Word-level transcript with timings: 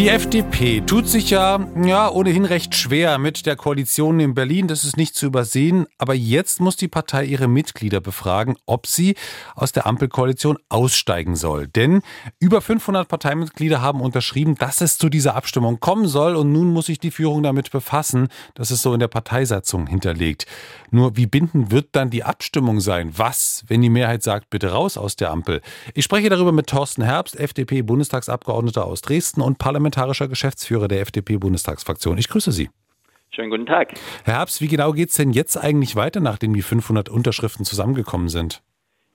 Die 0.00 0.08
FDP 0.08 0.80
tut 0.80 1.06
sich 1.06 1.28
ja, 1.28 1.60
ja 1.76 2.10
ohnehin 2.10 2.46
recht 2.46 2.74
schwer 2.74 3.18
mit 3.18 3.44
der 3.44 3.54
Koalition 3.54 4.18
in 4.18 4.32
Berlin. 4.32 4.66
Das 4.66 4.84
ist 4.84 4.96
nicht 4.96 5.14
zu 5.14 5.26
übersehen. 5.26 5.86
Aber 5.98 6.14
jetzt 6.14 6.58
muss 6.58 6.76
die 6.76 6.88
Partei 6.88 7.26
ihre 7.26 7.48
Mitglieder 7.48 8.00
befragen, 8.00 8.56
ob 8.64 8.86
sie 8.86 9.14
aus 9.54 9.72
der 9.72 9.86
Ampelkoalition 9.86 10.56
aussteigen 10.70 11.36
soll. 11.36 11.66
Denn 11.66 12.00
über 12.38 12.62
500 12.62 13.08
Parteimitglieder 13.08 13.82
haben 13.82 14.00
unterschrieben, 14.00 14.54
dass 14.54 14.80
es 14.80 14.96
zu 14.96 15.10
dieser 15.10 15.34
Abstimmung 15.34 15.80
kommen 15.80 16.08
soll. 16.08 16.34
Und 16.34 16.50
nun 16.50 16.72
muss 16.72 16.86
sich 16.86 16.98
die 16.98 17.10
Führung 17.10 17.42
damit 17.42 17.70
befassen. 17.70 18.28
Das 18.54 18.70
ist 18.70 18.80
so 18.80 18.94
in 18.94 19.00
der 19.00 19.08
Parteisatzung 19.08 19.86
hinterlegt. 19.86 20.46
Nur 20.90 21.18
wie 21.18 21.26
bindend 21.26 21.72
wird 21.72 21.88
dann 21.92 22.08
die 22.08 22.24
Abstimmung 22.24 22.80
sein? 22.80 23.12
Was, 23.18 23.64
wenn 23.68 23.82
die 23.82 23.90
Mehrheit 23.90 24.22
sagt, 24.22 24.48
bitte 24.48 24.72
raus 24.72 24.96
aus 24.96 25.16
der 25.16 25.30
Ampel? 25.30 25.60
Ich 25.92 26.06
spreche 26.06 26.30
darüber 26.30 26.52
mit 26.52 26.68
Thorsten 26.68 27.02
Herbst, 27.02 27.38
FDP-Bundestagsabgeordneter 27.38 28.86
aus 28.86 29.02
Dresden 29.02 29.42
und 29.42 29.58
Parlament 29.58 29.89
parlamentarischer 29.90 30.28
Geschäftsführer 30.28 30.88
der 30.88 31.00
FDP-Bundestagsfraktion. 31.02 32.18
Ich 32.18 32.28
grüße 32.28 32.52
Sie. 32.52 32.70
Schönen 33.32 33.50
guten 33.50 33.66
Tag. 33.66 33.92
Herr 34.24 34.38
Herbst, 34.38 34.60
wie 34.60 34.68
genau 34.68 34.92
geht 34.92 35.10
es 35.10 35.16
denn 35.16 35.30
jetzt 35.30 35.56
eigentlich 35.56 35.94
weiter, 35.94 36.20
nachdem 36.20 36.54
die 36.54 36.62
500 36.62 37.08
Unterschriften 37.08 37.64
zusammengekommen 37.64 38.28
sind? 38.28 38.62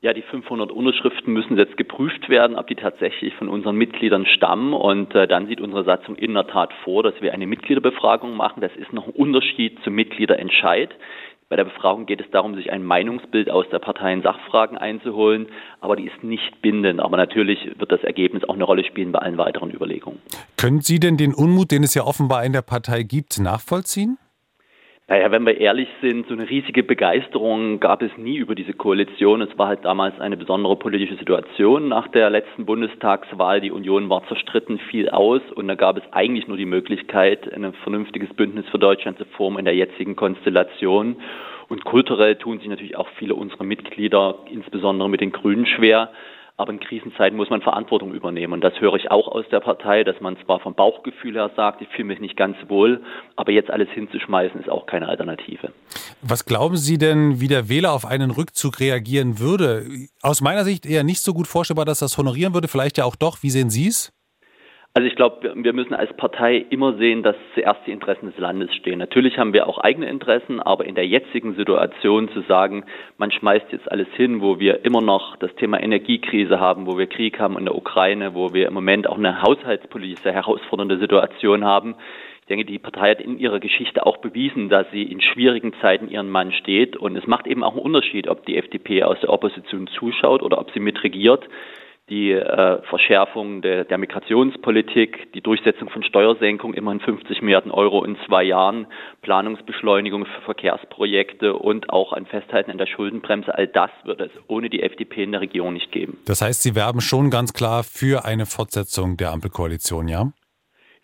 Ja, 0.00 0.12
die 0.12 0.22
500 0.22 0.70
Unterschriften 0.70 1.32
müssen 1.32 1.56
jetzt 1.56 1.76
geprüft 1.76 2.28
werden, 2.28 2.56
ob 2.56 2.66
die 2.66 2.74
tatsächlich 2.74 3.34
von 3.34 3.48
unseren 3.48 3.76
Mitgliedern 3.76 4.26
stammen. 4.26 4.74
Und 4.74 5.14
äh, 5.14 5.26
dann 5.26 5.46
sieht 5.46 5.60
unsere 5.60 5.84
Satzung 5.84 6.14
in 6.16 6.34
der 6.34 6.46
Tat 6.46 6.70
vor, 6.84 7.02
dass 7.02 7.14
wir 7.20 7.32
eine 7.32 7.46
Mitgliederbefragung 7.46 8.36
machen. 8.36 8.60
Das 8.60 8.72
ist 8.76 8.92
noch 8.92 9.06
ein 9.06 9.14
Unterschied 9.14 9.78
zum 9.82 9.94
Mitgliederentscheid. 9.94 10.90
Bei 11.48 11.56
der 11.56 11.64
Befragung 11.64 12.06
geht 12.06 12.20
es 12.20 12.30
darum, 12.30 12.54
sich 12.54 12.72
ein 12.72 12.82
Meinungsbild 12.82 13.50
aus 13.50 13.66
der 13.70 13.78
Partei 13.78 14.12
in 14.12 14.22
Sachfragen 14.22 14.78
einzuholen, 14.78 15.46
aber 15.80 15.96
die 15.96 16.06
ist 16.06 16.24
nicht 16.24 16.62
bindend. 16.62 17.00
Aber 17.00 17.16
natürlich 17.16 17.58
wird 17.78 17.92
das 17.92 18.02
Ergebnis 18.02 18.44
auch 18.44 18.54
eine 18.54 18.64
Rolle 18.64 18.84
spielen 18.84 19.12
bei 19.12 19.18
allen 19.18 19.36
weiteren 19.36 19.70
Überlegungen. 19.70 20.20
Können 20.56 20.80
Sie 20.80 20.98
denn 20.98 21.16
den 21.16 21.34
Unmut, 21.34 21.70
den 21.70 21.82
es 21.82 21.94
ja 21.94 22.04
offenbar 22.04 22.44
in 22.44 22.52
der 22.52 22.62
Partei 22.62 23.02
gibt, 23.02 23.38
nachvollziehen? 23.38 24.18
Naja, 25.06 25.30
wenn 25.30 25.44
wir 25.44 25.60
ehrlich 25.60 25.88
sind, 26.00 26.26
so 26.28 26.32
eine 26.32 26.48
riesige 26.48 26.82
Begeisterung 26.82 27.78
gab 27.78 28.00
es 28.00 28.16
nie 28.16 28.38
über 28.38 28.54
diese 28.54 28.72
Koalition. 28.72 29.42
Es 29.42 29.58
war 29.58 29.68
halt 29.68 29.84
damals 29.84 30.18
eine 30.18 30.38
besondere 30.38 30.76
politische 30.76 31.18
Situation 31.18 31.88
nach 31.88 32.08
der 32.08 32.30
letzten 32.30 32.64
Bundestagswahl. 32.64 33.60
Die 33.60 33.70
Union 33.70 34.08
war 34.08 34.26
zerstritten, 34.28 34.78
fiel 34.78 35.10
aus 35.10 35.42
und 35.56 35.68
da 35.68 35.74
gab 35.74 35.98
es 35.98 36.04
eigentlich 36.12 36.48
nur 36.48 36.56
die 36.56 36.64
Möglichkeit, 36.64 37.52
ein 37.52 37.74
vernünftiges 37.82 38.32
Bündnis 38.32 38.64
für 38.70 38.78
Deutschland 38.78 39.18
zu 39.18 39.26
formen 39.26 39.58
in 39.58 39.66
der 39.66 39.74
jetzigen 39.74 40.16
Konstellation. 40.16 41.16
Und 41.68 41.84
kulturell 41.84 42.36
tun 42.36 42.60
sich 42.60 42.68
natürlich 42.68 42.96
auch 42.96 43.08
viele 43.18 43.34
unserer 43.34 43.64
Mitglieder, 43.64 44.38
insbesondere 44.50 45.10
mit 45.10 45.20
den 45.20 45.32
Grünen, 45.32 45.66
schwer. 45.66 46.12
Aber 46.56 46.72
in 46.72 46.78
Krisenzeiten 46.78 47.36
muss 47.36 47.50
man 47.50 47.62
Verantwortung 47.62 48.14
übernehmen. 48.14 48.52
Und 48.52 48.60
das 48.62 48.80
höre 48.80 48.94
ich 48.94 49.10
auch 49.10 49.26
aus 49.26 49.44
der 49.50 49.58
Partei, 49.60 50.04
dass 50.04 50.20
man 50.20 50.36
zwar 50.44 50.60
vom 50.60 50.74
Bauchgefühl 50.74 51.34
her 51.34 51.50
sagt, 51.56 51.82
ich 51.82 51.88
fühle 51.88 52.04
mich 52.04 52.20
nicht 52.20 52.36
ganz 52.36 52.56
wohl, 52.68 53.02
aber 53.34 53.50
jetzt 53.50 53.70
alles 53.70 53.88
hinzuschmeißen 53.90 54.60
ist 54.60 54.68
auch 54.68 54.86
keine 54.86 55.08
Alternative. 55.08 55.72
Was 56.22 56.44
glauben 56.44 56.76
Sie 56.76 56.96
denn, 56.96 57.40
wie 57.40 57.48
der 57.48 57.68
Wähler 57.68 57.92
auf 57.92 58.06
einen 58.06 58.30
Rückzug 58.30 58.78
reagieren 58.78 59.40
würde? 59.40 59.86
Aus 60.22 60.40
meiner 60.40 60.64
Sicht 60.64 60.86
eher 60.86 61.02
nicht 61.02 61.22
so 61.22 61.34
gut 61.34 61.48
vorstellbar, 61.48 61.86
dass 61.86 61.98
das 61.98 62.16
honorieren 62.16 62.54
würde. 62.54 62.68
Vielleicht 62.68 62.98
ja 62.98 63.04
auch 63.04 63.16
doch. 63.16 63.42
Wie 63.42 63.50
sehen 63.50 63.68
Sie 63.68 63.88
es? 63.88 64.13
Also 64.96 65.08
ich 65.08 65.16
glaube, 65.16 65.52
wir 65.56 65.72
müssen 65.72 65.92
als 65.92 66.12
Partei 66.16 66.64
immer 66.70 66.96
sehen, 66.98 67.24
dass 67.24 67.34
zuerst 67.54 67.80
die 67.84 67.90
Interessen 67.90 68.26
des 68.26 68.38
Landes 68.38 68.72
stehen. 68.76 69.00
Natürlich 69.00 69.38
haben 69.38 69.52
wir 69.52 69.66
auch 69.66 69.78
eigene 69.78 70.08
Interessen, 70.08 70.60
aber 70.60 70.84
in 70.84 70.94
der 70.94 71.04
jetzigen 71.04 71.56
Situation 71.56 72.28
zu 72.28 72.42
sagen, 72.42 72.84
man 73.18 73.32
schmeißt 73.32 73.72
jetzt 73.72 73.90
alles 73.90 74.06
hin, 74.14 74.40
wo 74.40 74.60
wir 74.60 74.84
immer 74.84 75.00
noch 75.00 75.34
das 75.38 75.52
Thema 75.56 75.82
Energiekrise 75.82 76.60
haben, 76.60 76.86
wo 76.86 76.96
wir 76.96 77.08
Krieg 77.08 77.40
haben 77.40 77.58
in 77.58 77.64
der 77.64 77.74
Ukraine, 77.74 78.36
wo 78.36 78.54
wir 78.54 78.68
im 78.68 78.74
Moment 78.74 79.08
auch 79.08 79.18
eine 79.18 79.42
haushaltspolitisch 79.42 80.22
herausfordernde 80.22 80.98
Situation 80.98 81.64
haben. 81.64 81.96
Ich 82.42 82.46
denke, 82.46 82.64
die 82.64 82.78
Partei 82.78 83.10
hat 83.10 83.20
in 83.20 83.40
ihrer 83.40 83.58
Geschichte 83.58 84.06
auch 84.06 84.18
bewiesen, 84.18 84.68
dass 84.68 84.88
sie 84.92 85.02
in 85.02 85.20
schwierigen 85.20 85.72
Zeiten 85.80 86.08
ihren 86.08 86.30
Mann 86.30 86.52
steht. 86.52 86.96
Und 86.96 87.16
es 87.16 87.26
macht 87.26 87.48
eben 87.48 87.64
auch 87.64 87.72
einen 87.72 87.82
Unterschied, 87.82 88.28
ob 88.28 88.46
die 88.46 88.56
FDP 88.56 89.02
aus 89.02 89.18
der 89.18 89.30
Opposition 89.30 89.88
zuschaut 89.88 90.40
oder 90.40 90.60
ob 90.60 90.70
sie 90.70 90.78
mitregiert 90.78 91.48
die 92.10 92.32
äh, 92.32 92.82
Verschärfung 92.90 93.62
der, 93.62 93.84
der 93.84 93.96
Migrationspolitik, 93.96 95.32
die 95.32 95.40
Durchsetzung 95.40 95.88
von 95.88 96.02
Steuersenkungen, 96.02 96.76
immerhin 96.76 97.00
50 97.00 97.40
Milliarden 97.40 97.70
Euro 97.70 98.04
in 98.04 98.16
zwei 98.26 98.42
Jahren, 98.42 98.86
Planungsbeschleunigung 99.22 100.26
für 100.26 100.40
Verkehrsprojekte 100.42 101.54
und 101.54 101.88
auch 101.88 102.12
ein 102.12 102.26
Festhalten 102.26 102.70
an 102.70 102.78
der 102.78 102.86
Schuldenbremse, 102.86 103.54
all 103.54 103.68
das 103.68 103.90
wird 104.04 104.20
es 104.20 104.30
ohne 104.48 104.68
die 104.68 104.82
FDP 104.82 105.24
in 105.24 105.32
der 105.32 105.40
Regierung 105.40 105.72
nicht 105.72 105.92
geben. 105.92 106.18
Das 106.26 106.42
heißt, 106.42 106.62
Sie 106.62 106.74
werben 106.74 107.00
schon 107.00 107.30
ganz 107.30 107.54
klar 107.54 107.84
für 107.84 108.26
eine 108.26 108.44
Fortsetzung 108.44 109.16
der 109.16 109.32
Ampelkoalition, 109.32 110.08
ja? 110.08 110.30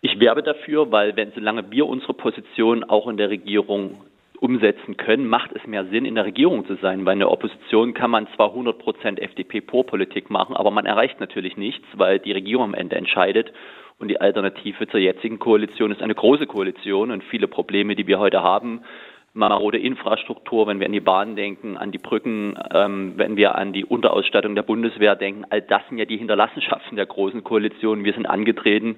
Ich 0.01 0.19
werbe 0.19 0.41
dafür, 0.41 0.91
weil 0.91 1.15
wenn 1.15 1.31
solange 1.33 1.69
wir 1.71 1.85
unsere 1.85 2.13
Position 2.13 2.83
auch 2.83 3.07
in 3.07 3.17
der 3.17 3.29
Regierung 3.29 3.97
umsetzen 4.41 4.97
können, 4.97 5.27
macht 5.27 5.51
es 5.53 5.65
mehr 5.67 5.85
Sinn, 5.85 6.03
in 6.03 6.15
der 6.15 6.25
Regierung 6.25 6.65
zu 6.65 6.75
sein, 6.75 7.05
weil 7.05 7.13
in 7.13 7.19
der 7.19 7.31
Opposition 7.31 7.93
kann 7.93 8.09
man 8.09 8.27
zwar 8.35 8.49
100 8.49 8.79
Prozent 8.79 9.19
FDP-Pro-Politik 9.19 10.31
machen, 10.31 10.55
aber 10.55 10.71
man 10.71 10.87
erreicht 10.87 11.19
natürlich 11.19 11.57
nichts, 11.57 11.85
weil 11.93 12.17
die 12.17 12.31
Regierung 12.31 12.65
am 12.65 12.73
Ende 12.73 12.95
entscheidet. 12.95 13.53
Und 13.99 14.07
die 14.07 14.19
Alternative 14.19 14.87
zur 14.87 14.99
jetzigen 14.99 15.37
Koalition 15.37 15.91
ist 15.91 16.01
eine 16.01 16.15
große 16.15 16.47
Koalition 16.47 17.11
und 17.11 17.23
viele 17.23 17.47
Probleme, 17.47 17.95
die 17.95 18.07
wir 18.07 18.17
heute 18.17 18.41
haben, 18.41 18.81
marode 19.33 19.77
Infrastruktur, 19.77 20.65
wenn 20.65 20.79
wir 20.79 20.87
an 20.87 20.91
die 20.91 20.99
Bahn 20.99 21.35
denken, 21.35 21.77
an 21.77 21.91
die 21.91 21.99
Brücken, 21.99 22.57
ähm, 22.73 23.13
wenn 23.17 23.37
wir 23.37 23.55
an 23.55 23.73
die 23.73 23.85
Unterausstattung 23.85 24.55
der 24.55 24.63
Bundeswehr 24.63 25.15
denken, 25.15 25.45
all 25.51 25.61
das 25.61 25.83
sind 25.87 25.99
ja 25.99 26.05
die 26.05 26.17
Hinterlassenschaften 26.17 26.97
der 26.97 27.05
großen 27.05 27.43
Koalition. 27.43 28.03
Wir 28.03 28.13
sind 28.13 28.25
angetreten, 28.25 28.97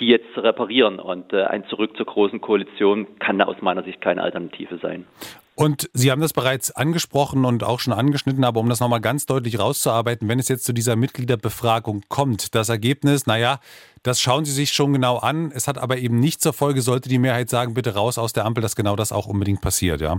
die 0.00 0.06
jetzt 0.06 0.26
zu 0.34 0.40
reparieren. 0.40 0.98
Und 0.98 1.32
äh, 1.32 1.44
ein 1.44 1.64
Zurück 1.68 1.96
zur 1.96 2.06
großen 2.06 2.40
Koalition 2.40 3.06
kann 3.18 3.38
da 3.38 3.46
aus 3.46 3.60
meiner 3.60 3.82
Sicht 3.82 4.00
keine 4.00 4.22
Alternative 4.22 4.78
sein. 4.78 5.06
Und 5.54 5.88
Sie 5.94 6.10
haben 6.10 6.20
das 6.20 6.34
bereits 6.34 6.70
angesprochen 6.70 7.46
und 7.46 7.64
auch 7.64 7.80
schon 7.80 7.94
angeschnitten, 7.94 8.44
aber 8.44 8.60
um 8.60 8.68
das 8.68 8.80
nochmal 8.80 9.00
ganz 9.00 9.24
deutlich 9.24 9.58
rauszuarbeiten, 9.58 10.28
wenn 10.28 10.38
es 10.38 10.48
jetzt 10.48 10.64
zu 10.64 10.74
dieser 10.74 10.96
Mitgliederbefragung 10.96 12.02
kommt, 12.10 12.54
das 12.54 12.68
Ergebnis, 12.68 13.26
naja, 13.26 13.60
das 14.02 14.20
schauen 14.20 14.44
Sie 14.44 14.52
sich 14.52 14.74
schon 14.74 14.92
genau 14.92 15.16
an. 15.16 15.50
Es 15.54 15.66
hat 15.66 15.78
aber 15.78 15.96
eben 15.96 16.20
nicht 16.20 16.42
zur 16.42 16.52
Folge, 16.52 16.82
sollte 16.82 17.08
die 17.08 17.18
Mehrheit 17.18 17.48
sagen, 17.48 17.72
bitte 17.72 17.94
raus 17.94 18.18
aus 18.18 18.34
der 18.34 18.44
Ampel, 18.44 18.60
dass 18.60 18.76
genau 18.76 18.96
das 18.96 19.12
auch 19.12 19.26
unbedingt 19.26 19.62
passiert, 19.62 20.02
ja? 20.02 20.18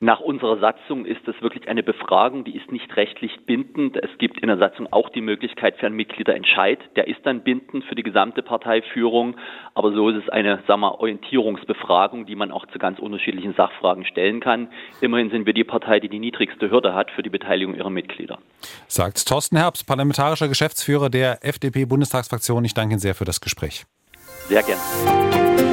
Nach 0.00 0.20
unserer 0.20 0.60
Satzung 0.60 1.04
ist 1.06 1.26
das 1.26 1.34
wirklich 1.42 1.66
eine 1.68 1.82
Befragung, 1.82 2.44
die 2.44 2.56
ist 2.56 2.70
nicht 2.70 2.94
rechtlich 2.96 3.32
bindend. 3.46 3.96
Es 3.96 4.10
gibt 4.18 4.38
in 4.38 4.46
der 4.46 4.56
Satzung 4.56 4.86
auch 4.92 5.08
die 5.08 5.20
Möglichkeit 5.20 5.76
für 5.76 5.86
einen 5.86 5.96
Mitgliederentscheid. 5.96 6.78
Der 6.94 7.08
ist 7.08 7.18
dann 7.24 7.42
bindend 7.42 7.84
für 7.84 7.96
die 7.96 8.04
gesamte 8.04 8.42
Parteiführung. 8.42 9.36
Aber 9.74 9.92
so 9.92 10.08
ist 10.10 10.22
es 10.22 10.28
eine, 10.28 10.62
sagen 10.68 10.82
wir, 10.82 11.00
Orientierungsbefragung, 11.00 12.26
die 12.26 12.36
man 12.36 12.52
auch 12.52 12.66
zu 12.66 12.78
ganz 12.78 13.00
unterschiedlichen 13.00 13.54
Sachfragen 13.54 14.06
stellen 14.06 14.38
kann. 14.38 14.68
Immerhin 15.00 15.30
sind 15.30 15.46
wir 15.46 15.52
die 15.52 15.64
Partei, 15.64 15.98
die 15.98 16.08
die 16.08 16.20
niedrigste 16.20 16.70
Hürde 16.70 16.94
hat 16.94 17.10
für 17.10 17.24
die 17.24 17.30
Beteiligung 17.30 17.74
ihrer 17.74 17.90
Mitglieder. 17.90 18.38
Sagt 18.86 19.26
Thorsten 19.26 19.56
Herbst, 19.56 19.84
parlamentarischer 19.84 20.46
Geschäftsführer 20.46 21.10
der 21.10 21.44
FDP-Bundestagsfraktion. 21.44 22.64
Ich 22.64 22.74
danke 22.74 22.92
Ihnen 22.92 23.00
sehr 23.00 23.16
für 23.16 23.24
das 23.24 23.40
Gespräch. 23.40 23.84
Sehr 24.46 24.62
gerne. 24.62 25.67